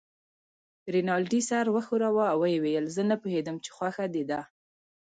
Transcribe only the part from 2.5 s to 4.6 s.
ویل: زه نه پوهېدم چې خوښه دې ده.